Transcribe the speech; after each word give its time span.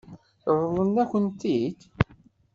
Ṛeḍlen-akent-t-id? 0.59 1.79